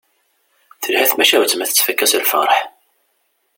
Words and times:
Telha 0.83 1.05
tmacahut 1.09 1.53
ma 1.55 1.65
tettfakka 1.69 2.05
s 2.11 2.13
lferḥ. 2.21 2.53